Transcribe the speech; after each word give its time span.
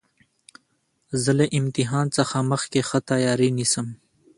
زه 1.23 1.31
له 1.39 1.45
امتحان 1.59 2.07
څخه 2.17 2.37
مخکي 2.51 2.81
ښه 2.89 2.99
تیاری 3.09 3.49
نیسم. 3.57 3.87